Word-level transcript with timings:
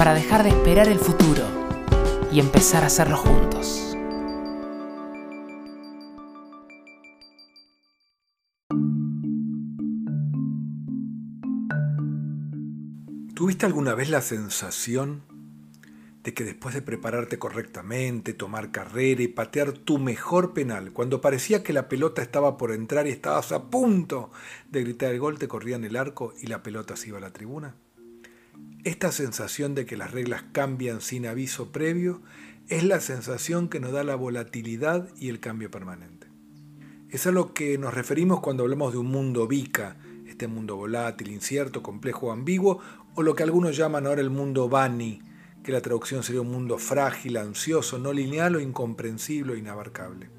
para 0.00 0.14
dejar 0.14 0.44
de 0.44 0.48
esperar 0.48 0.88
el 0.88 0.98
futuro 0.98 1.42
y 2.32 2.40
empezar 2.40 2.84
a 2.84 2.86
hacerlo 2.86 3.18
juntos. 3.18 3.94
¿Tuviste 13.34 13.66
alguna 13.66 13.94
vez 13.94 14.08
la 14.08 14.22
sensación 14.22 15.20
de 16.24 16.32
que 16.32 16.44
después 16.44 16.74
de 16.74 16.80
prepararte 16.80 17.38
correctamente, 17.38 18.32
tomar 18.32 18.70
carrera 18.70 19.22
y 19.22 19.28
patear 19.28 19.72
tu 19.72 19.98
mejor 19.98 20.54
penal, 20.54 20.94
cuando 20.94 21.20
parecía 21.20 21.62
que 21.62 21.74
la 21.74 21.90
pelota 21.90 22.22
estaba 22.22 22.56
por 22.56 22.72
entrar 22.72 23.06
y 23.06 23.10
estabas 23.10 23.52
a 23.52 23.64
punto 23.64 24.30
de 24.70 24.82
gritar 24.82 25.12
el 25.12 25.20
gol, 25.20 25.38
te 25.38 25.46
corrían 25.46 25.84
el 25.84 25.96
arco 25.96 26.32
y 26.40 26.46
la 26.46 26.62
pelota 26.62 26.96
se 26.96 27.08
iba 27.08 27.18
a 27.18 27.20
la 27.20 27.34
tribuna? 27.34 27.74
Esta 28.82 29.12
sensación 29.12 29.74
de 29.74 29.84
que 29.84 29.98
las 29.98 30.10
reglas 30.10 30.42
cambian 30.52 31.02
sin 31.02 31.26
aviso 31.26 31.70
previo 31.70 32.22
es 32.68 32.82
la 32.82 33.00
sensación 33.00 33.68
que 33.68 33.78
nos 33.78 33.92
da 33.92 34.04
la 34.04 34.14
volatilidad 34.14 35.08
y 35.18 35.28
el 35.28 35.38
cambio 35.38 35.70
permanente. 35.70 36.28
Es 37.10 37.26
a 37.26 37.30
lo 37.30 37.52
que 37.52 37.76
nos 37.76 37.92
referimos 37.92 38.40
cuando 38.40 38.62
hablamos 38.62 38.92
de 38.92 38.98
un 38.98 39.08
mundo 39.08 39.46
VICA, 39.46 39.98
este 40.26 40.46
mundo 40.46 40.76
volátil, 40.76 41.30
incierto, 41.30 41.82
complejo, 41.82 42.32
ambiguo, 42.32 42.80
o 43.14 43.22
lo 43.22 43.34
que 43.34 43.42
algunos 43.42 43.76
llaman 43.76 44.06
ahora 44.06 44.22
el 44.22 44.30
mundo 44.30 44.70
BANI, 44.70 45.20
que 45.62 45.72
la 45.72 45.82
traducción 45.82 46.22
sería 46.22 46.40
un 46.40 46.50
mundo 46.50 46.78
frágil, 46.78 47.36
ansioso, 47.36 47.98
no 47.98 48.14
lineal 48.14 48.56
o 48.56 48.60
incomprensible 48.60 49.52
o 49.52 49.56
inabarcable. 49.56 50.30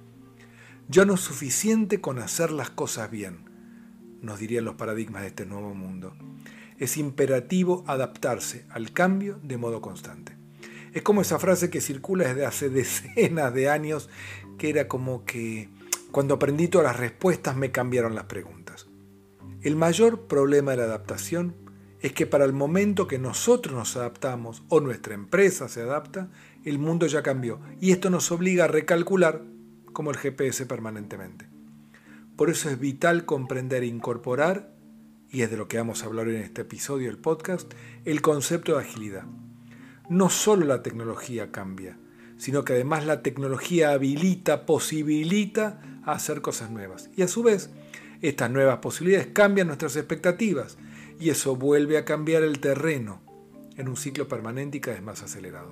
Ya 0.88 1.06
no 1.06 1.14
es 1.14 1.22
suficiente 1.22 2.02
con 2.02 2.18
hacer 2.18 2.50
las 2.50 2.72
cosas 2.72 3.12
bien, 3.12 3.46
nos 4.22 4.40
dirían 4.40 4.66
los 4.66 4.76
paradigmas 4.76 5.22
de 5.22 5.28
este 5.28 5.46
nuevo 5.46 5.76
mundo 5.76 6.16
es 6.82 6.98
imperativo 6.98 7.84
adaptarse 7.86 8.66
al 8.72 8.92
cambio 8.92 9.40
de 9.44 9.56
modo 9.56 9.82
constante. 9.82 10.36
Es 10.94 11.04
como 11.04 11.22
esa 11.22 11.38
frase 11.38 11.70
que 11.70 11.80
circula 11.80 12.28
desde 12.28 12.48
hace 12.48 12.70
decenas 12.72 13.54
de 13.54 13.70
años, 13.70 14.10
que 14.58 14.72
era 14.72 14.88
como 14.88 15.24
que 15.24 15.70
cuando 16.12 16.34
aprendí 16.34 16.68
todas 16.68 16.88
las 16.88 17.00
respuestas 17.00 17.56
me 17.56 17.72
cambiaron 17.72 18.16
las 18.16 18.24
preguntas. 18.24 18.88
El 19.62 19.76
mayor 19.76 20.26
problema 20.26 20.72
de 20.72 20.78
la 20.78 20.86
adaptación 20.86 21.56
es 22.00 22.14
que 22.14 22.26
para 22.26 22.46
el 22.46 22.54
momento 22.54 23.08
que 23.08 23.20
nosotros 23.20 23.76
nos 23.76 23.96
adaptamos 23.96 24.64
o 24.68 24.80
nuestra 24.80 25.14
empresa 25.14 25.70
se 25.70 25.82
adapta, 25.82 26.32
el 26.66 26.80
mundo 26.80 27.06
ya 27.06 27.22
cambió 27.22 27.60
y 27.80 27.92
esto 27.92 28.10
nos 28.10 28.32
obliga 28.32 28.64
a 28.64 28.68
recalcular 28.68 29.44
como 29.94 30.10
el 30.10 30.18
GPS 30.18 30.66
permanentemente. 30.66 31.48
Por 32.36 32.50
eso 32.50 32.72
es 32.72 32.80
vital 32.80 33.26
comprender 33.26 33.84
e 33.84 33.86
incorporar 33.86 34.81
y 35.32 35.44
es 35.44 35.52
de 35.52 35.58
lo 35.58 35.68
que 35.68 35.78
vamos 35.78 36.04
a 36.04 36.08
hablar 36.08 36.28
en 36.28 36.42
este 36.42 36.64
episodio 36.64 37.08
del 37.08 37.18
podcast, 37.18 37.72
el 38.04 38.22
concepto 38.22 38.74
de 38.74 38.82
agilidad. 38.82 39.24
No 40.10 40.30
solo 40.30 40.66
la 40.66 40.84
tecnología 40.84 41.52
cambia, 41.52 41.98
sino 42.38 42.66
que 42.66 42.74
además 42.74 43.06
la 43.06 43.22
tecnología 43.22 43.92
habilita, 43.92 44.66
posibilita 44.66 45.82
hacer 46.04 46.42
cosas 46.42 46.70
nuevas. 46.70 47.10
Y 47.16 47.22
a 47.22 47.30
su 47.30 47.44
vez, 47.44 47.70
estas 48.22 48.52
nuevas 48.52 48.80
posibilidades 48.80 49.30
cambian 49.32 49.68
nuestras 49.68 49.96
expectativas 49.96 50.78
y 51.18 51.30
eso 51.30 51.56
vuelve 51.56 51.98
a 51.98 52.06
cambiar 52.06 52.44
el 52.44 52.60
terreno 52.60 53.22
en 53.78 53.88
un 53.88 53.96
ciclo 53.96 54.28
permanente 54.28 54.80
y 54.80 54.82
cada 54.82 54.98
vez 54.98 55.06
más 55.06 55.24
acelerado. 55.24 55.72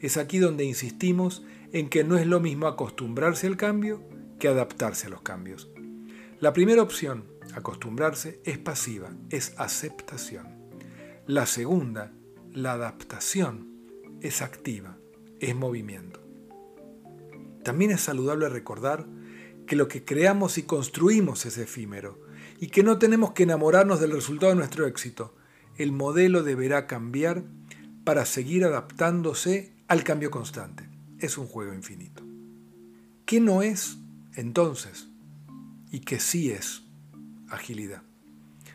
Es 0.00 0.16
aquí 0.16 0.38
donde 0.38 0.64
insistimos 0.64 1.44
en 1.72 1.88
que 1.88 2.02
no 2.02 2.16
es 2.16 2.26
lo 2.26 2.40
mismo 2.40 2.66
acostumbrarse 2.66 3.46
al 3.46 3.56
cambio 3.56 4.02
que 4.40 4.48
adaptarse 4.48 5.06
a 5.06 5.10
los 5.10 5.22
cambios. 5.22 5.70
La 6.40 6.52
primera 6.52 6.82
opción, 6.82 7.24
acostumbrarse, 7.54 8.40
es 8.44 8.58
pasiva, 8.58 9.10
es 9.30 9.54
aceptación. 9.58 10.46
La 11.26 11.46
segunda, 11.46 12.12
la 12.52 12.72
adaptación, 12.72 13.74
es 14.20 14.42
activa, 14.42 14.98
es 15.40 15.54
movimiento. 15.54 16.20
También 17.62 17.90
es 17.90 18.02
saludable 18.02 18.48
recordar 18.48 19.06
que 19.66 19.76
lo 19.76 19.88
que 19.88 20.04
creamos 20.04 20.58
y 20.58 20.64
construimos 20.64 21.46
es 21.46 21.58
efímero 21.58 22.20
y 22.60 22.68
que 22.68 22.82
no 22.82 22.98
tenemos 22.98 23.32
que 23.32 23.44
enamorarnos 23.44 24.00
del 24.00 24.12
resultado 24.12 24.52
de 24.52 24.58
nuestro 24.58 24.86
éxito. 24.86 25.34
El 25.76 25.92
modelo 25.92 26.42
deberá 26.42 26.86
cambiar 26.86 27.44
para 28.04 28.26
seguir 28.26 28.64
adaptándose 28.64 29.72
al 29.88 30.04
cambio 30.04 30.30
constante. 30.30 30.88
Es 31.18 31.38
un 31.38 31.46
juego 31.46 31.72
infinito. 31.72 32.22
¿Qué 33.24 33.40
no 33.40 33.62
es, 33.62 33.96
entonces, 34.34 35.08
y 35.90 36.00
qué 36.00 36.20
sí 36.20 36.50
es 36.50 36.83
agilidad. 37.54 38.02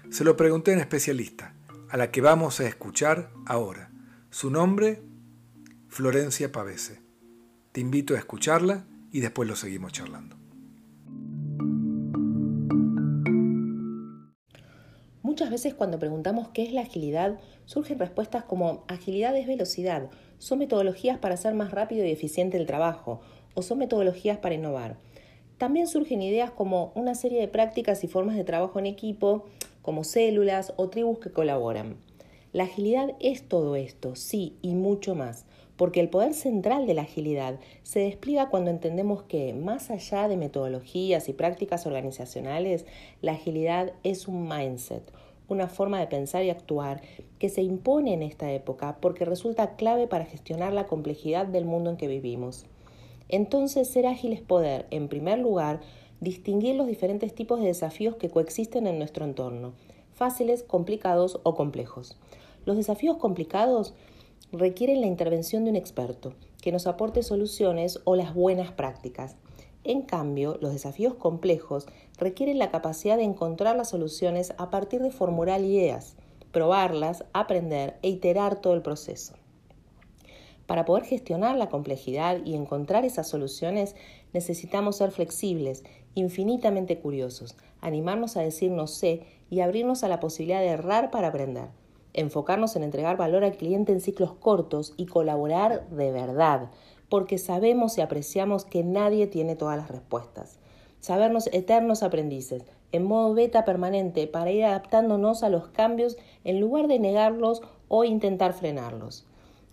Se 0.10 0.24
lo 0.24 0.36
pregunté 0.36 0.72
a 0.72 0.74
una 0.76 0.84
especialista, 0.84 1.54
a 1.90 1.98
la 1.98 2.12
que 2.12 2.22
vamos 2.22 2.60
a 2.60 2.68
escuchar 2.68 3.32
ahora. 3.46 3.92
Su 4.30 4.50
nombre, 4.50 5.02
Florencia 5.88 6.52
Pavese. 6.52 7.02
Te 7.72 7.82
invito 7.82 8.16
a 8.16 8.18
escucharla 8.18 8.86
y 9.12 9.20
después 9.20 9.48
lo 9.48 9.56
seguimos 9.56 9.92
charlando. 9.92 10.40
Muchas 15.22 15.52
veces 15.52 15.74
cuando 15.74 16.00
preguntamos 16.00 16.50
qué 16.50 16.64
es 16.64 16.74
la 16.74 16.82
agilidad, 16.82 17.40
surgen 17.66 18.00
respuestas 18.00 18.44
como 18.44 18.84
agilidad 18.88 19.38
es 19.38 19.48
velocidad, 19.48 20.10
son 20.38 20.60
metodologías 20.60 21.18
para 21.20 21.36
hacer 21.36 21.54
más 21.54 21.72
rápido 21.72 22.06
y 22.06 22.12
eficiente 22.12 22.58
el 22.58 22.66
trabajo, 22.66 23.22
o 23.54 23.62
son 23.62 23.78
metodologías 23.78 24.38
para 24.40 24.56
innovar. 24.56 24.98
También 25.60 25.88
surgen 25.88 26.22
ideas 26.22 26.52
como 26.52 26.94
una 26.96 27.16
serie 27.16 27.42
de 27.42 27.50
prácticas 27.50 28.06
y 28.06 28.08
formas 28.08 28.38
de 28.38 28.46
trabajo 28.46 28.80
en 28.80 28.86
equipo, 28.86 29.44
como 29.82 30.06
células 30.06 30.72
o 30.78 30.88
tribus 30.88 31.20
que 31.20 31.32
colaboran. 31.32 31.98
La 32.54 32.64
agilidad 32.64 33.10
es 33.20 33.44
todo 33.44 33.76
esto, 33.76 34.16
sí, 34.16 34.56
y 34.62 34.74
mucho 34.74 35.16
más, 35.16 35.46
porque 35.76 36.00
el 36.00 36.08
poder 36.08 36.34
central 36.34 36.88
de 36.88 36.94
la 36.94 37.02
agilidad 37.02 37.60
se 37.84 38.00
despliega 38.00 38.48
cuando 38.48 38.72
entendemos 38.72 39.24
que, 39.24 39.54
más 39.54 39.92
allá 39.92 40.30
de 40.30 40.38
metodologías 40.38 41.28
y 41.28 41.34
prácticas 41.34 41.86
organizacionales, 41.86 42.86
la 43.22 43.34
agilidad 43.34 43.92
es 44.04 44.30
un 44.30 44.48
mindset, 44.48 45.12
una 45.50 45.68
forma 45.68 46.00
de 46.00 46.08
pensar 46.08 46.46
y 46.46 46.52
actuar 46.52 47.02
que 47.38 47.50
se 47.50 47.64
impone 47.64 48.14
en 48.14 48.24
esta 48.24 48.50
época 48.54 48.98
porque 49.02 49.26
resulta 49.26 49.76
clave 49.76 50.08
para 50.08 50.24
gestionar 50.24 50.72
la 50.72 50.88
complejidad 50.88 51.48
del 51.48 51.66
mundo 51.66 51.90
en 51.90 51.98
que 51.98 52.08
vivimos. 52.08 52.66
Entonces, 53.30 53.88
ser 53.88 54.08
ágil 54.08 54.34
es 54.34 54.42
poder, 54.42 54.88
en 54.92 55.08
primer 55.08 55.40
lugar, 55.40 55.82
distinguir 56.20 56.76
los 56.76 56.88
diferentes 56.88 57.34
tipos 57.34 57.60
de 57.62 57.68
desafíos 57.68 58.16
que 58.16 58.30
coexisten 58.30 58.88
en 58.88 58.98
nuestro 58.98 59.24
entorno, 59.24 59.74
fáciles, 60.14 60.64
complicados 60.64 61.40
o 61.44 61.56
complejos. 61.56 62.18
Los 62.66 62.76
desafíos 62.76 63.18
complicados 63.18 63.94
requieren 64.52 65.00
la 65.02 65.08
intervención 65.08 65.64
de 65.64 65.70
un 65.70 65.76
experto 65.76 66.34
que 66.62 66.72
nos 66.72 66.88
aporte 66.88 67.24
soluciones 67.24 68.02
o 68.04 68.16
las 68.16 68.34
buenas 68.34 68.72
prácticas. 68.72 69.36
En 69.84 70.02
cambio, 70.02 70.58
los 70.60 70.74
desafíos 70.74 71.14
complejos 71.14 71.86
requieren 72.18 72.60
la 72.60 72.70
capacidad 72.70 73.16
de 73.16 73.24
encontrar 73.24 73.78
las 73.78 73.90
soluciones 73.90 74.54
a 74.58 74.70
partir 74.70 75.02
de 75.02 75.12
formular 75.12 75.62
ideas, 75.62 76.18
probarlas, 76.52 77.24
aprender 77.32 77.98
e 78.02 78.10
iterar 78.10 78.60
todo 78.60 78.74
el 78.74 78.82
proceso. 78.82 79.36
Para 80.70 80.86
poder 80.86 81.04
gestionar 81.04 81.58
la 81.58 81.68
complejidad 81.68 82.46
y 82.46 82.54
encontrar 82.54 83.04
esas 83.04 83.28
soluciones 83.28 83.96
necesitamos 84.34 84.98
ser 84.98 85.10
flexibles, 85.10 85.84
infinitamente 86.14 87.00
curiosos, 87.00 87.58
animarnos 87.82 88.38
a 88.38 88.42
decir 88.42 88.70
no 88.70 88.86
sé 88.86 89.24
y 89.50 89.62
abrirnos 89.62 90.04
a 90.04 90.08
la 90.08 90.20
posibilidad 90.20 90.60
de 90.60 90.68
errar 90.68 91.10
para 91.10 91.30
aprender, 91.30 91.70
enfocarnos 92.14 92.76
en 92.76 92.84
entregar 92.84 93.18
valor 93.18 93.44
al 93.44 93.58
cliente 93.58 93.94
en 93.94 94.00
ciclos 94.00 94.34
cortos 94.34 94.94
y 94.96 95.08
colaborar 95.08 95.90
de 95.90 96.12
verdad, 96.12 96.70
porque 97.10 97.40
sabemos 97.40 97.98
y 97.98 98.02
apreciamos 98.02 98.64
que 98.64 98.84
nadie 98.84 99.26
tiene 99.26 99.56
todas 99.56 99.76
las 99.76 99.90
respuestas. 99.90 100.60
Sabernos 101.00 101.48
eternos 101.52 102.04
aprendices, 102.04 102.62
en 102.92 103.06
modo 103.06 103.34
beta 103.34 103.66
permanente 103.66 104.28
para 104.28 104.52
ir 104.52 104.66
adaptándonos 104.66 105.42
a 105.42 105.50
los 105.50 105.70
cambios 105.70 106.16
en 106.44 106.60
lugar 106.60 106.88
de 106.88 107.00
negarlos 107.00 107.64
o 107.88 108.04
intentar 108.04 108.54
frenarlos 108.54 109.26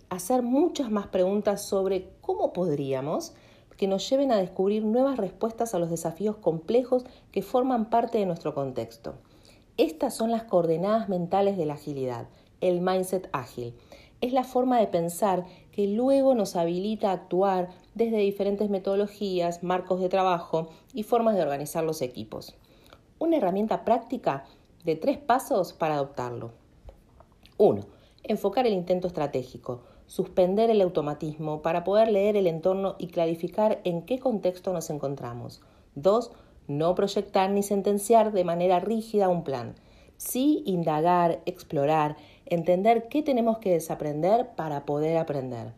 hacer 0.09 0.41
muchas 0.41 0.91
más 0.91 1.07
preguntas 1.07 1.61
sobre 1.63 2.09
cómo 2.21 2.53
podríamos 2.53 3.33
que 3.77 3.87
nos 3.87 4.09
lleven 4.09 4.31
a 4.31 4.37
descubrir 4.37 4.83
nuevas 4.83 5.17
respuestas 5.17 5.73
a 5.73 5.79
los 5.79 5.89
desafíos 5.89 6.35
complejos 6.37 7.05
que 7.31 7.43
forman 7.43 7.89
parte 7.89 8.17
de 8.17 8.25
nuestro 8.25 8.53
contexto. 8.53 9.15
Estas 9.77 10.15
son 10.15 10.31
las 10.31 10.43
coordenadas 10.43 11.07
mentales 11.07 11.57
de 11.57 11.67
la 11.67 11.75
agilidad, 11.75 12.27
el 12.61 12.81
mindset 12.81 13.29
ágil. 13.31 13.75
Es 14.19 14.33
la 14.33 14.43
forma 14.43 14.79
de 14.79 14.87
pensar 14.87 15.45
que 15.71 15.87
luego 15.87 16.33
nos 16.33 16.55
habilita 16.55 17.11
a 17.11 17.13
actuar 17.13 17.69
desde 17.93 18.17
diferentes 18.17 18.71
metodologías, 18.71 19.61
marcos 19.61 19.99
de 19.99 20.09
trabajo 20.09 20.69
y 20.93 21.03
formas 21.03 21.35
de 21.35 21.43
organizar 21.43 21.83
los 21.83 22.01
equipos. 22.01 22.55
Una 23.19 23.37
herramienta 23.37 23.85
práctica 23.85 24.45
de 24.83 24.95
tres 24.95 25.19
pasos 25.19 25.73
para 25.73 25.95
adoptarlo. 25.95 26.51
1. 27.57 27.81
Enfocar 28.23 28.65
el 28.65 28.73
intento 28.73 29.07
estratégico, 29.07 29.81
suspender 30.07 30.69
el 30.69 30.81
automatismo 30.81 31.61
para 31.61 31.83
poder 31.83 32.09
leer 32.09 32.35
el 32.35 32.47
entorno 32.47 32.95
y 32.97 33.07
clarificar 33.07 33.79
en 33.83 34.01
qué 34.01 34.19
contexto 34.19 34.73
nos 34.73 34.89
encontramos. 34.89 35.61
2. 35.95 36.31
No 36.67 36.95
proyectar 36.95 37.49
ni 37.51 37.61
sentenciar 37.61 38.31
de 38.31 38.43
manera 38.43 38.79
rígida 38.79 39.29
un 39.29 39.43
plan. 39.43 39.75
Sí 40.17 40.63
indagar, 40.65 41.41
explorar, 41.45 42.17
entender 42.45 43.07
qué 43.09 43.21
tenemos 43.21 43.59
que 43.59 43.71
desaprender 43.71 44.55
para 44.55 44.85
poder 44.85 45.17
aprender. 45.17 45.73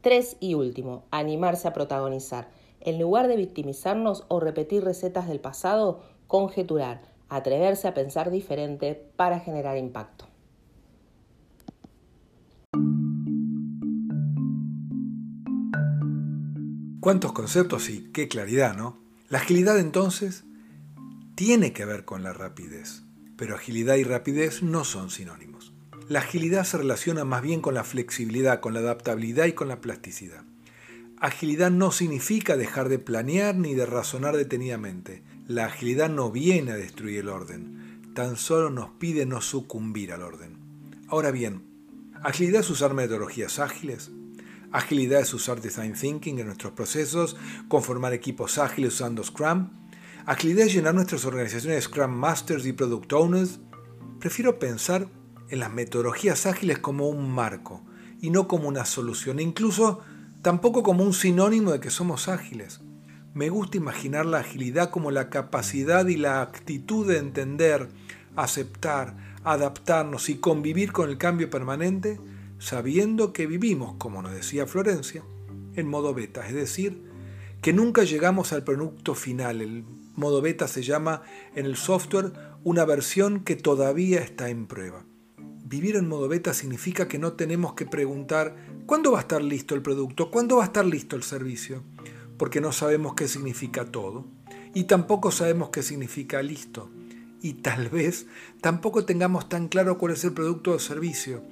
3. 0.00 0.38
Y 0.40 0.54
último, 0.54 1.04
animarse 1.10 1.68
a 1.68 1.72
protagonizar. 1.72 2.48
En 2.80 2.98
lugar 2.98 3.28
de 3.28 3.36
victimizarnos 3.36 4.24
o 4.28 4.40
repetir 4.40 4.84
recetas 4.84 5.28
del 5.28 5.40
pasado, 5.40 6.00
conjeturar, 6.26 7.02
atreverse 7.28 7.88
a 7.88 7.94
pensar 7.94 8.30
diferente 8.30 9.02
para 9.16 9.40
generar 9.40 9.78
impacto. 9.78 10.26
Cuántos 17.04 17.32
conceptos 17.32 17.90
y 17.90 18.10
qué 18.14 18.28
claridad, 18.28 18.74
¿no? 18.74 18.98
La 19.28 19.36
agilidad 19.36 19.78
entonces 19.78 20.44
tiene 21.34 21.74
que 21.74 21.84
ver 21.84 22.06
con 22.06 22.22
la 22.22 22.32
rapidez, 22.32 23.02
pero 23.36 23.56
agilidad 23.56 23.96
y 23.96 24.04
rapidez 24.04 24.62
no 24.62 24.84
son 24.84 25.10
sinónimos. 25.10 25.74
La 26.08 26.20
agilidad 26.20 26.64
se 26.64 26.78
relaciona 26.78 27.26
más 27.26 27.42
bien 27.42 27.60
con 27.60 27.74
la 27.74 27.84
flexibilidad, 27.84 28.60
con 28.60 28.72
la 28.72 28.80
adaptabilidad 28.80 29.44
y 29.44 29.52
con 29.52 29.68
la 29.68 29.82
plasticidad. 29.82 30.44
Agilidad 31.20 31.70
no 31.70 31.92
significa 31.92 32.56
dejar 32.56 32.88
de 32.88 32.98
planear 32.98 33.54
ni 33.54 33.74
de 33.74 33.84
razonar 33.84 34.34
detenidamente. 34.34 35.22
La 35.46 35.66
agilidad 35.66 36.08
no 36.08 36.30
viene 36.30 36.72
a 36.72 36.76
destruir 36.76 37.18
el 37.18 37.28
orden, 37.28 38.14
tan 38.14 38.38
solo 38.38 38.70
nos 38.70 38.92
pide 38.92 39.26
no 39.26 39.42
sucumbir 39.42 40.10
al 40.10 40.22
orden. 40.22 40.56
Ahora 41.08 41.32
bien, 41.32 41.66
agilidad 42.22 42.62
es 42.62 42.70
usar 42.70 42.94
metodologías 42.94 43.58
ágiles, 43.58 44.10
Agilidad 44.74 45.20
es 45.20 45.32
usar 45.32 45.60
design 45.60 45.92
thinking 45.92 46.40
en 46.40 46.46
nuestros 46.46 46.72
procesos, 46.72 47.36
conformar 47.68 48.12
equipos 48.12 48.58
ágiles 48.58 48.94
usando 48.94 49.22
Scrum. 49.22 49.70
Agilidad 50.26 50.66
es 50.66 50.74
llenar 50.74 50.96
nuestras 50.96 51.24
organizaciones 51.24 51.76
de 51.76 51.82
Scrum 51.82 52.10
Masters 52.10 52.66
y 52.66 52.72
Product 52.72 53.12
Owners. 53.12 53.60
Prefiero 54.18 54.58
pensar 54.58 55.06
en 55.48 55.60
las 55.60 55.72
metodologías 55.72 56.46
ágiles 56.46 56.80
como 56.80 57.08
un 57.08 57.30
marco 57.30 57.84
y 58.20 58.30
no 58.30 58.48
como 58.48 58.66
una 58.66 58.84
solución, 58.84 59.38
incluso 59.38 60.00
tampoco 60.42 60.82
como 60.82 61.04
un 61.04 61.14
sinónimo 61.14 61.70
de 61.70 61.78
que 61.78 61.90
somos 61.90 62.26
ágiles. 62.26 62.80
Me 63.32 63.50
gusta 63.50 63.76
imaginar 63.76 64.26
la 64.26 64.40
agilidad 64.40 64.90
como 64.90 65.12
la 65.12 65.30
capacidad 65.30 66.04
y 66.08 66.16
la 66.16 66.42
actitud 66.42 67.06
de 67.06 67.18
entender, 67.18 67.90
aceptar, 68.34 69.38
adaptarnos 69.44 70.28
y 70.30 70.38
convivir 70.38 70.90
con 70.90 71.10
el 71.10 71.16
cambio 71.16 71.48
permanente 71.48 72.18
sabiendo 72.64 73.34
que 73.34 73.46
vivimos, 73.46 73.96
como 73.98 74.22
nos 74.22 74.32
decía 74.32 74.66
Florencia, 74.66 75.22
en 75.76 75.86
modo 75.86 76.14
beta, 76.14 76.48
es 76.48 76.54
decir, 76.54 77.02
que 77.60 77.74
nunca 77.74 78.04
llegamos 78.04 78.54
al 78.54 78.64
producto 78.64 79.14
final. 79.14 79.60
El 79.60 79.84
modo 80.16 80.40
beta 80.40 80.66
se 80.66 80.82
llama 80.82 81.20
en 81.54 81.66
el 81.66 81.76
software 81.76 82.32
una 82.62 82.86
versión 82.86 83.40
que 83.40 83.54
todavía 83.54 84.20
está 84.20 84.48
en 84.48 84.66
prueba. 84.66 85.04
Vivir 85.36 85.96
en 85.96 86.08
modo 86.08 86.26
beta 86.26 86.54
significa 86.54 87.06
que 87.06 87.18
no 87.18 87.34
tenemos 87.34 87.74
que 87.74 87.84
preguntar 87.84 88.56
cuándo 88.86 89.12
va 89.12 89.18
a 89.18 89.22
estar 89.22 89.42
listo 89.42 89.74
el 89.74 89.82
producto, 89.82 90.30
cuándo 90.30 90.56
va 90.56 90.62
a 90.62 90.66
estar 90.66 90.86
listo 90.86 91.16
el 91.16 91.22
servicio, 91.22 91.82
porque 92.38 92.62
no 92.62 92.72
sabemos 92.72 93.12
qué 93.12 93.28
significa 93.28 93.84
todo 93.84 94.24
y 94.72 94.84
tampoco 94.84 95.30
sabemos 95.30 95.68
qué 95.68 95.82
significa 95.82 96.40
listo. 96.42 96.90
Y 97.42 97.54
tal 97.54 97.90
vez 97.90 98.26
tampoco 98.62 99.04
tengamos 99.04 99.50
tan 99.50 99.68
claro 99.68 99.98
cuál 99.98 100.14
es 100.14 100.24
el 100.24 100.32
producto 100.32 100.70
o 100.70 100.78
servicio 100.78 101.42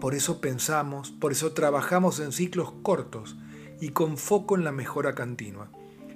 por 0.00 0.14
eso 0.14 0.40
pensamos, 0.40 1.10
por 1.10 1.32
eso 1.32 1.52
trabajamos 1.52 2.20
en 2.20 2.32
ciclos 2.32 2.72
cortos 2.82 3.36
y 3.80 3.90
con 3.90 4.16
foco 4.16 4.56
en 4.56 4.64
la 4.64 4.72
mejora 4.72 5.14
continua, 5.14 5.70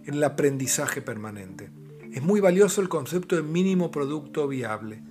en 0.05 0.15
el 0.15 0.25
aprendizaje 0.25 1.03
permanente. 1.03 1.71
Es 2.13 2.23
muy 2.23 2.41
valioso 2.41 2.81
el 2.81 2.89
concepto 2.89 3.37
de 3.37 3.43
mínimo 3.43 3.91
producto 3.91 4.47
viable, 4.47 5.03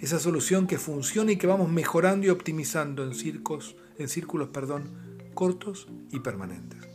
esa 0.00 0.18
solución 0.18 0.66
que 0.66 0.78
funciona 0.78 1.32
y 1.32 1.36
que 1.36 1.46
vamos 1.46 1.70
mejorando 1.70 2.26
y 2.26 2.30
optimizando 2.30 3.04
en, 3.04 3.14
circos, 3.14 3.76
círculos 4.06 4.48
cortos 5.34 5.88
y 6.10 6.20
permanentes. 6.20 6.88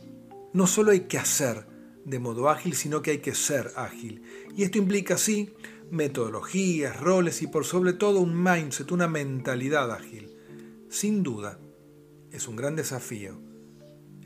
No 0.52 0.66
solo 0.66 0.92
hay 0.92 1.00
que 1.00 1.18
hacer 1.18 1.66
de 2.04 2.18
modo 2.20 2.48
ágil, 2.48 2.74
sino 2.74 3.02
que 3.02 3.10
hay 3.10 3.18
que 3.18 3.34
ser 3.34 3.72
ágil. 3.76 4.22
Y 4.56 4.62
esto 4.62 4.78
implica, 4.78 5.18
sí, 5.18 5.52
metodologías, 5.90 6.98
roles 7.00 7.42
y 7.42 7.48
por 7.48 7.64
sobre 7.64 7.92
todo 7.92 8.20
un 8.20 8.42
mindset, 8.42 8.92
una 8.92 9.08
mentalidad 9.08 9.90
ágil. 9.92 10.25
Sin 10.88 11.22
duda, 11.22 11.58
es 12.30 12.46
un 12.46 12.56
gran 12.56 12.76
desafío, 12.76 13.40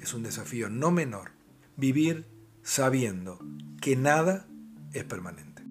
es 0.00 0.12
un 0.12 0.22
desafío 0.22 0.68
no 0.68 0.90
menor, 0.90 1.32
vivir 1.76 2.26
sabiendo 2.62 3.38
que 3.80 3.96
nada 3.96 4.46
es 4.92 5.04
permanente. 5.04 5.62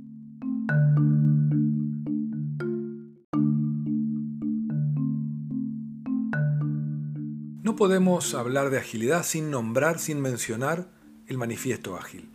No 7.61 7.75
podemos 7.75 8.33
hablar 8.33 8.71
de 8.71 8.79
agilidad 8.79 9.23
sin 9.23 9.51
nombrar, 9.51 9.99
sin 9.99 10.19
mencionar 10.19 10.89
el 11.27 11.37
manifiesto 11.37 11.95
ágil. 11.95 12.29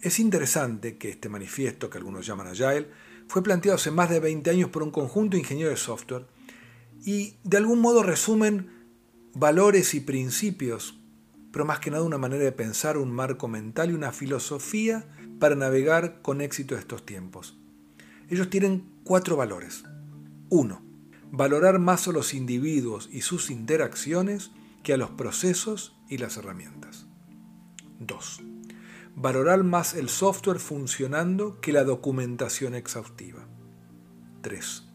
Es 0.00 0.20
interesante 0.20 0.96
que 0.96 1.08
este 1.08 1.28
manifiesto, 1.28 1.90
que 1.90 1.98
algunos 1.98 2.24
llaman 2.24 2.46
Agile, 2.46 2.88
fue 3.26 3.42
planteado 3.42 3.74
hace 3.74 3.90
más 3.90 4.08
de 4.08 4.20
20 4.20 4.50
años 4.50 4.70
por 4.70 4.84
un 4.84 4.92
conjunto 4.92 5.34
de 5.34 5.40
ingenieros 5.40 5.72
de 5.72 5.76
software 5.76 6.37
y 7.04 7.36
de 7.44 7.56
algún 7.56 7.80
modo 7.80 8.02
resumen 8.02 8.70
valores 9.34 9.94
y 9.94 10.00
principios, 10.00 10.98
pero 11.52 11.64
más 11.64 11.78
que 11.80 11.90
nada 11.90 12.02
una 12.02 12.18
manera 12.18 12.44
de 12.44 12.52
pensar, 12.52 12.98
un 12.98 13.12
marco 13.12 13.48
mental 13.48 13.90
y 13.90 13.94
una 13.94 14.12
filosofía 14.12 15.06
para 15.38 15.54
navegar 15.54 16.20
con 16.22 16.40
éxito 16.40 16.76
estos 16.76 17.06
tiempos. 17.06 17.56
Ellos 18.28 18.50
tienen 18.50 18.90
cuatro 19.04 19.36
valores. 19.36 19.84
Uno, 20.50 20.82
valorar 21.30 21.78
más 21.78 22.08
a 22.08 22.12
los 22.12 22.34
individuos 22.34 23.08
y 23.12 23.22
sus 23.22 23.50
interacciones 23.50 24.50
que 24.82 24.92
a 24.92 24.96
los 24.96 25.10
procesos 25.10 25.96
y 26.08 26.18
las 26.18 26.36
herramientas. 26.36 27.06
2. 28.00 28.40
Valorar 29.14 29.64
más 29.64 29.94
el 29.94 30.08
software 30.08 30.58
funcionando 30.58 31.60
que 31.60 31.72
la 31.72 31.84
documentación 31.84 32.74
exhaustiva. 32.74 33.46
3 34.42 34.87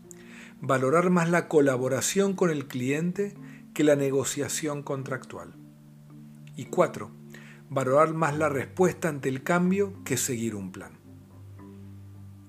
valorar 0.66 1.10
más 1.10 1.30
la 1.30 1.50
colaboración 1.50 2.36
con 2.36 2.50
el 2.50 2.68
cliente 2.68 3.36
que 3.74 3.84
la 3.84 3.98
negociación 3.98 4.82
contractual. 4.82 5.56
Y 6.56 6.66
cuatro, 6.66 7.12
valorar 7.70 8.14
más 8.14 8.38
la 8.38 8.48
respuesta 8.48 9.10
ante 9.10 9.28
el 9.28 9.44
cambio 9.44 9.94
que 10.06 10.16
seguir 10.16 10.56
un 10.56 10.72
plan. 10.72 10.94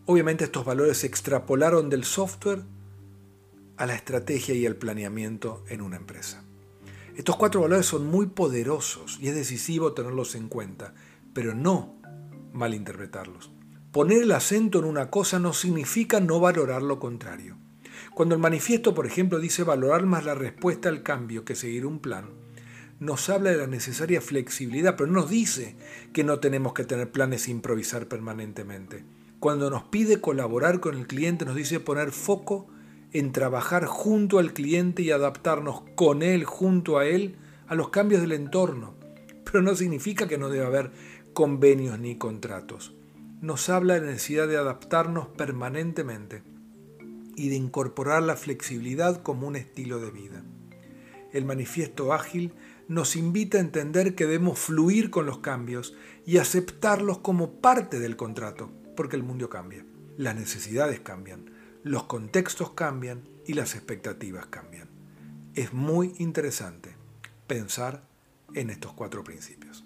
Obviamente 0.06 0.44
estos 0.44 0.64
valores 0.64 0.99
se 0.99 1.09
extrapolaron 1.09 1.90
del 1.90 2.04
software 2.04 2.62
a 3.76 3.85
la 3.85 3.97
estrategia 3.97 4.54
y 4.54 4.64
el 4.64 4.76
planeamiento 4.76 5.64
en 5.68 5.80
una 5.83 5.97
empresa. 5.97 6.44
Estos 7.16 7.35
cuatro 7.35 7.62
valores 7.62 7.87
son 7.87 8.06
muy 8.06 8.26
poderosos 8.26 9.18
y 9.21 9.26
es 9.26 9.35
decisivo 9.35 9.92
tenerlos 9.92 10.37
en 10.37 10.49
cuenta, 10.49 10.94
pero 11.33 11.52
no 11.52 12.00
malinterpretarlos. 12.52 13.50
Poner 13.90 14.23
el 14.23 14.30
acento 14.30 14.78
en 14.78 14.85
una 14.85 15.11
cosa 15.11 15.40
no 15.40 15.52
significa 15.52 16.21
no 16.21 16.38
valorar 16.38 16.83
lo 16.83 17.00
contrario. 17.00 17.63
Cuando 18.14 18.37
el 18.37 18.40
manifiesto, 18.40 18.94
por 18.94 19.06
ejemplo, 19.06 19.40
dice 19.40 19.64
valorar 19.64 20.06
más 20.06 20.25
la 20.25 20.37
respuesta 20.37 20.88
al 20.88 21.02
cambio 21.02 21.44
que 21.44 21.56
seguir 21.56 21.85
un 21.85 21.99
plan, 21.99 22.26
nos 23.00 23.28
habla 23.28 23.50
de 23.50 23.56
la 23.56 23.66
necesaria 23.66 24.21
flexibilidad, 24.21 24.94
pero 24.97 25.11
no 25.11 25.23
nos 25.23 25.30
dice 25.30 25.75
que 26.12 26.23
no 26.23 26.38
tenemos 26.38 26.75
que 26.75 26.85
tener 26.85 27.11
planes 27.11 27.49
e 27.49 27.50
improvisar 27.50 28.06
permanentemente. 28.06 29.04
Cuando 29.40 29.68
nos 29.68 29.83
pide 29.83 30.21
colaborar 30.21 30.78
con 30.78 30.97
el 30.97 31.09
cliente, 31.09 31.44
nos 31.44 31.56
dice 31.56 31.80
poner 31.80 32.12
foco 32.12 32.68
en 33.12 33.33
trabajar 33.33 33.85
junto 33.87 34.38
al 34.38 34.52
cliente 34.52 35.02
y 35.02 35.11
adaptarnos 35.11 35.83
con 35.97 36.23
él, 36.23 36.44
junto 36.44 36.99
a 36.99 37.06
él, 37.06 37.35
a 37.66 37.75
los 37.75 37.88
cambios 37.88 38.21
del 38.21 38.33
entorno. 38.33 38.94
Pero 39.44 39.61
no 39.61 39.75
significa 39.75 40.28
que 40.28 40.38
no 40.38 40.50
debe 40.50 40.66
haber 40.66 40.92
convenios 41.33 41.99
ni 41.99 42.16
contratos. 42.16 42.94
Nos 43.40 43.68
habla 43.68 43.94
de 43.94 44.00
la 44.02 44.06
necesidad 44.12 44.47
de 44.47 44.56
adaptarnos 44.56 45.26
permanentemente 45.26 46.53
y 47.36 47.48
de 47.48 47.56
incorporar 47.56 48.22
la 48.22 48.36
flexibilidad 48.36 49.22
como 49.22 49.46
un 49.46 49.56
estilo 49.56 50.00
de 50.00 50.10
vida. 50.10 50.44
El 51.32 51.44
manifiesto 51.44 52.12
ágil 52.12 52.52
nos 52.88 53.16
invita 53.16 53.58
a 53.58 53.62
entender 53.62 54.14
que 54.14 54.24
debemos 54.24 54.58
fluir 54.58 55.10
con 55.10 55.26
los 55.26 55.38
cambios 55.38 55.94
y 56.26 56.38
aceptarlos 56.38 57.18
como 57.18 57.60
parte 57.60 57.98
del 57.98 58.16
contrato, 58.16 58.70
porque 58.96 59.16
el 59.16 59.22
mundo 59.22 59.48
cambia, 59.48 59.84
las 60.16 60.36
necesidades 60.36 61.00
cambian, 61.00 61.50
los 61.82 62.04
contextos 62.04 62.70
cambian 62.72 63.28
y 63.46 63.54
las 63.54 63.74
expectativas 63.74 64.46
cambian. 64.46 64.88
es 65.54 65.72
muy 65.72 66.14
interesante 66.18 66.96
pensar 67.46 68.08
en 68.54 68.70
estos 68.70 68.92
cuatro 68.92 69.22
principios. 69.22 69.84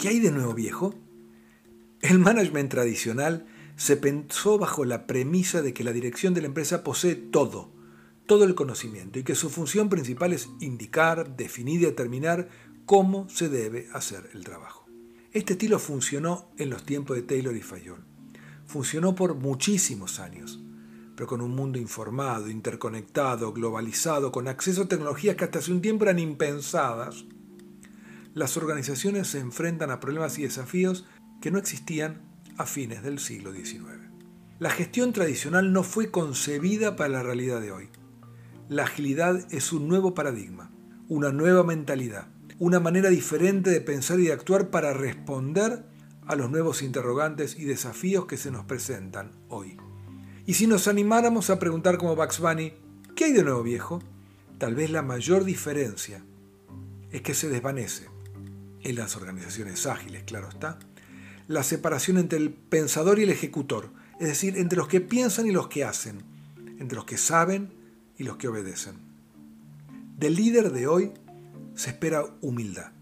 ¿Qué 0.00 0.08
hay 0.08 0.18
de 0.18 0.30
nuevo 0.30 0.54
viejo? 0.54 0.94
El 2.00 2.20
management 2.20 2.70
tradicional 2.70 3.44
se 3.76 3.98
pensó 3.98 4.56
bajo 4.56 4.86
la 4.86 5.06
premisa 5.06 5.60
de 5.60 5.74
que 5.74 5.84
la 5.84 5.92
dirección 5.92 6.32
de 6.32 6.40
la 6.40 6.46
empresa 6.46 6.82
posee 6.82 7.16
todo, 7.16 7.70
todo 8.24 8.44
el 8.44 8.54
conocimiento 8.54 9.18
y 9.18 9.24
que 9.24 9.34
su 9.34 9.50
función 9.50 9.90
principal 9.90 10.32
es 10.32 10.48
indicar, 10.60 11.36
definir 11.36 11.82
y 11.82 11.84
determinar 11.84 12.48
cómo 12.86 13.28
se 13.28 13.50
debe 13.50 13.88
hacer 13.92 14.30
el 14.32 14.42
trabajo. 14.42 14.86
Este 15.32 15.52
estilo 15.52 15.78
funcionó 15.78 16.50
en 16.56 16.70
los 16.70 16.86
tiempos 16.86 17.16
de 17.16 17.22
Taylor 17.22 17.54
y 17.54 17.60
Fayol. 17.60 18.02
Funcionó 18.64 19.14
por 19.14 19.34
muchísimos 19.34 20.18
años, 20.18 20.62
pero 21.14 21.26
con 21.26 21.42
un 21.42 21.54
mundo 21.54 21.78
informado, 21.78 22.48
interconectado, 22.48 23.52
globalizado, 23.52 24.32
con 24.32 24.48
acceso 24.48 24.84
a 24.84 24.88
tecnologías 24.88 25.36
que 25.36 25.44
hasta 25.44 25.58
hace 25.58 25.72
un 25.72 25.82
tiempo 25.82 26.06
eran 26.06 26.18
impensadas, 26.18 27.26
las 28.34 28.56
organizaciones 28.56 29.28
se 29.28 29.40
enfrentan 29.40 29.90
a 29.90 30.00
problemas 30.00 30.38
y 30.38 30.42
desafíos 30.42 31.06
que 31.40 31.50
no 31.50 31.58
existían 31.58 32.22
a 32.58 32.66
fines 32.66 33.02
del 33.02 33.18
siglo 33.18 33.52
XIX. 33.52 34.10
La 34.58 34.70
gestión 34.70 35.12
tradicional 35.12 35.72
no 35.72 35.82
fue 35.82 36.10
concebida 36.10 36.94
para 36.94 37.08
la 37.08 37.22
realidad 37.22 37.60
de 37.60 37.72
hoy. 37.72 37.88
La 38.68 38.84
agilidad 38.84 39.52
es 39.52 39.72
un 39.72 39.88
nuevo 39.88 40.14
paradigma, 40.14 40.70
una 41.08 41.32
nueva 41.32 41.64
mentalidad, 41.64 42.28
una 42.58 42.78
manera 42.78 43.08
diferente 43.08 43.70
de 43.70 43.80
pensar 43.80 44.20
y 44.20 44.26
de 44.26 44.32
actuar 44.32 44.70
para 44.70 44.92
responder 44.92 45.86
a 46.26 46.36
los 46.36 46.50
nuevos 46.50 46.82
interrogantes 46.82 47.58
y 47.58 47.64
desafíos 47.64 48.26
que 48.26 48.36
se 48.36 48.50
nos 48.50 48.66
presentan 48.66 49.32
hoy. 49.48 49.78
Y 50.46 50.54
si 50.54 50.66
nos 50.66 50.86
animáramos 50.86 51.48
a 51.48 51.58
preguntar 51.58 51.96
como 51.96 52.14
Bugs 52.14 52.38
Bunny, 52.38 52.74
¿qué 53.16 53.24
hay 53.24 53.32
de 53.32 53.42
nuevo 53.42 53.62
viejo? 53.62 54.00
Tal 54.58 54.74
vez 54.74 54.90
la 54.90 55.02
mayor 55.02 55.44
diferencia 55.44 56.22
es 57.10 57.22
que 57.22 57.34
se 57.34 57.48
desvanece 57.48 58.09
en 58.82 58.96
las 58.96 59.16
organizaciones 59.16 59.86
ágiles, 59.86 60.24
claro 60.24 60.48
está, 60.48 60.78
la 61.48 61.62
separación 61.62 62.18
entre 62.18 62.38
el 62.38 62.50
pensador 62.50 63.18
y 63.18 63.24
el 63.24 63.30
ejecutor, 63.30 63.90
es 64.20 64.28
decir, 64.28 64.56
entre 64.56 64.78
los 64.78 64.88
que 64.88 65.00
piensan 65.00 65.46
y 65.46 65.52
los 65.52 65.68
que 65.68 65.84
hacen, 65.84 66.22
entre 66.78 66.96
los 66.96 67.04
que 67.04 67.18
saben 67.18 67.72
y 68.16 68.24
los 68.24 68.36
que 68.36 68.48
obedecen. 68.48 68.96
Del 70.18 70.36
líder 70.36 70.72
de 70.72 70.86
hoy 70.86 71.12
se 71.74 71.90
espera 71.90 72.24
humildad. 72.40 72.92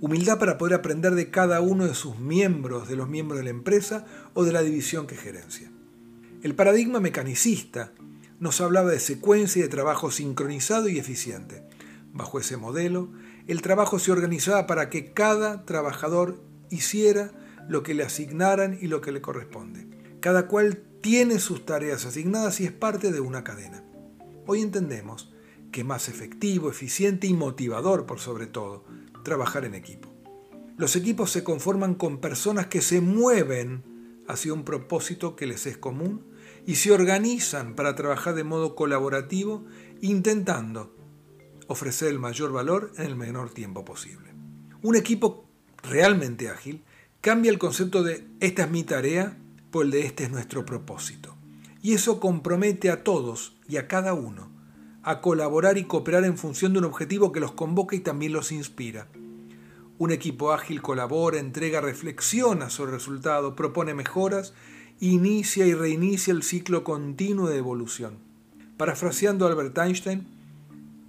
Humildad 0.00 0.38
para 0.38 0.56
poder 0.56 0.74
aprender 0.74 1.14
de 1.14 1.30
cada 1.30 1.60
uno 1.60 1.84
de 1.84 1.94
sus 1.94 2.18
miembros, 2.18 2.88
de 2.88 2.96
los 2.96 3.08
miembros 3.08 3.38
de 3.38 3.44
la 3.44 3.50
empresa 3.50 4.06
o 4.32 4.44
de 4.44 4.52
la 4.52 4.62
división 4.62 5.06
que 5.06 5.16
gerencia. 5.16 5.70
El 6.42 6.54
paradigma 6.54 7.00
mecanicista 7.00 7.92
nos 8.38 8.62
hablaba 8.62 8.90
de 8.90 9.00
secuencia 9.00 9.60
y 9.60 9.62
de 9.62 9.68
trabajo 9.68 10.10
sincronizado 10.10 10.88
y 10.88 10.98
eficiente. 10.98 11.62
Bajo 12.14 12.40
ese 12.40 12.56
modelo, 12.56 13.10
el 13.46 13.62
trabajo 13.62 13.98
se 13.98 14.12
organizaba 14.12 14.66
para 14.66 14.90
que 14.90 15.12
cada 15.12 15.64
trabajador 15.64 16.42
hiciera 16.70 17.32
lo 17.68 17.82
que 17.82 17.94
le 17.94 18.02
asignaran 18.02 18.78
y 18.80 18.86
lo 18.86 19.00
que 19.00 19.12
le 19.12 19.20
corresponde. 19.20 19.86
Cada 20.20 20.46
cual 20.46 20.82
tiene 21.00 21.38
sus 21.38 21.64
tareas 21.64 22.04
asignadas 22.04 22.60
y 22.60 22.66
es 22.66 22.72
parte 22.72 23.10
de 23.12 23.20
una 23.20 23.44
cadena. 23.44 23.84
Hoy 24.46 24.60
entendemos 24.60 25.32
que 25.72 25.84
más 25.84 26.08
efectivo, 26.08 26.68
eficiente 26.68 27.26
y 27.26 27.34
motivador 27.34 28.06
por 28.06 28.18
sobre 28.18 28.46
todo, 28.46 28.84
trabajar 29.24 29.64
en 29.64 29.74
equipo. 29.74 30.08
Los 30.76 30.96
equipos 30.96 31.30
se 31.30 31.44
conforman 31.44 31.94
con 31.94 32.20
personas 32.20 32.66
que 32.66 32.80
se 32.80 33.00
mueven 33.00 34.24
hacia 34.26 34.52
un 34.52 34.64
propósito 34.64 35.36
que 35.36 35.46
les 35.46 35.66
es 35.66 35.76
común 35.76 36.24
y 36.66 36.76
se 36.76 36.92
organizan 36.92 37.74
para 37.74 37.94
trabajar 37.94 38.34
de 38.34 38.44
modo 38.44 38.74
colaborativo 38.74 39.64
intentando 40.00 40.94
ofrecer 41.70 42.08
el 42.08 42.18
mayor 42.18 42.52
valor 42.52 42.92
en 42.96 43.06
el 43.06 43.16
menor 43.16 43.50
tiempo 43.50 43.84
posible. 43.84 44.34
Un 44.82 44.96
equipo 44.96 45.44
realmente 45.82 46.48
ágil 46.48 46.82
cambia 47.20 47.50
el 47.50 47.58
concepto 47.58 48.02
de 48.02 48.26
esta 48.40 48.64
es 48.64 48.70
mi 48.70 48.82
tarea 48.82 49.38
por 49.70 49.84
el 49.84 49.92
de 49.92 50.04
este 50.04 50.24
es 50.24 50.30
nuestro 50.30 50.66
propósito. 50.66 51.36
Y 51.80 51.94
eso 51.94 52.18
compromete 52.18 52.90
a 52.90 53.04
todos 53.04 53.56
y 53.68 53.76
a 53.76 53.86
cada 53.86 54.14
uno 54.14 54.50
a 55.02 55.20
colaborar 55.20 55.78
y 55.78 55.84
cooperar 55.84 56.24
en 56.24 56.36
función 56.36 56.72
de 56.72 56.80
un 56.80 56.84
objetivo 56.84 57.32
que 57.32 57.40
los 57.40 57.52
convoca 57.52 57.96
y 57.96 58.00
también 58.00 58.32
los 58.32 58.52
inspira. 58.52 59.06
Un 59.98 60.10
equipo 60.10 60.52
ágil 60.52 60.82
colabora, 60.82 61.38
entrega, 61.38 61.80
reflexiona 61.80 62.68
sobre 62.68 62.90
el 62.90 62.98
resultado, 62.98 63.54
propone 63.54 63.94
mejoras, 63.94 64.54
inicia 64.98 65.66
y 65.66 65.74
reinicia 65.74 66.32
el 66.32 66.42
ciclo 66.42 66.84
continuo 66.84 67.48
de 67.48 67.58
evolución. 67.58 68.18
Parafraseando 68.76 69.46
Albert 69.46 69.78
Einstein, 69.78 70.26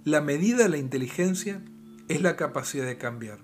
la 0.04 0.20
medida 0.20 0.64
de 0.64 0.68
la 0.68 0.78
inteligencia 0.78 1.62
es 2.08 2.22
la 2.22 2.34
capacidad 2.34 2.84
de 2.84 2.98
cambiar. 2.98 3.38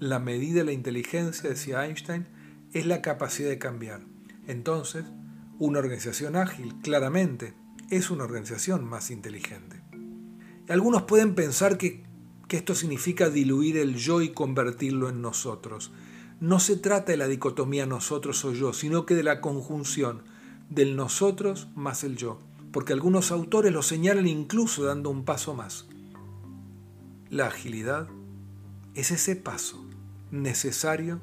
La 0.00 0.18
medida 0.18 0.58
de 0.58 0.64
la 0.64 0.72
inteligencia, 0.72 1.48
decía 1.48 1.86
Einstein, 1.86 2.26
es 2.72 2.84
la 2.84 3.00
capacidad 3.00 3.48
de 3.48 3.58
cambiar. 3.58 4.00
Entonces, 4.48 5.04
una 5.60 5.78
organización 5.78 6.34
ágil, 6.34 6.74
claramente, 6.82 7.54
es 7.90 8.10
una 8.10 8.24
organización 8.24 8.84
más 8.84 9.12
inteligente. 9.12 9.80
Algunos 10.68 11.02
pueden 11.02 11.36
pensar 11.36 11.78
que, 11.78 12.02
que 12.48 12.56
esto 12.56 12.74
significa 12.74 13.30
diluir 13.30 13.76
el 13.76 13.94
yo 13.94 14.22
y 14.22 14.30
convertirlo 14.30 15.08
en 15.08 15.22
nosotros. 15.22 15.92
No 16.40 16.58
se 16.58 16.76
trata 16.76 17.12
de 17.12 17.18
la 17.18 17.28
dicotomía 17.28 17.86
nosotros 17.86 18.44
o 18.44 18.52
yo, 18.52 18.72
sino 18.72 19.06
que 19.06 19.14
de 19.14 19.22
la 19.22 19.40
conjunción 19.40 20.24
del 20.70 20.96
nosotros 20.96 21.68
más 21.76 22.02
el 22.02 22.16
yo, 22.16 22.40
porque 22.72 22.92
algunos 22.92 23.30
autores 23.32 23.72
lo 23.72 23.82
señalan 23.82 24.26
incluso 24.26 24.84
dando 24.84 25.10
un 25.10 25.24
paso 25.24 25.54
más. 25.54 25.86
La 27.30 27.46
agilidad 27.46 28.08
es 28.94 29.10
ese 29.10 29.36
paso 29.36 29.84
necesario 30.30 31.20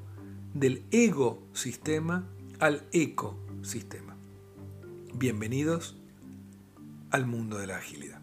del 0.54 0.84
ego 0.92 1.42
sistema 1.54 2.28
al 2.60 2.84
ecosistema. 2.92 4.16
Bienvenidos 5.16 5.98
al 7.12 7.26
mundo 7.26 7.58
de 7.58 7.68
la 7.68 7.78
agilidad. 7.78 8.22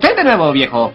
¿Qué 0.00 0.14
de 0.14 0.24
nuevo, 0.24 0.52
viejo? 0.52 0.92